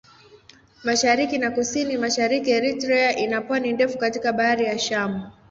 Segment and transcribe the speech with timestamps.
[0.87, 5.31] Mashariki na Kusini-Mashariki Eritrea ina pwani ndefu katika Bahari ya Shamu.